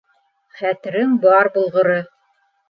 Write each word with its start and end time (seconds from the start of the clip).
Хәтерең 0.61 1.13
бар 1.27 1.51
булғыры... 1.59 1.99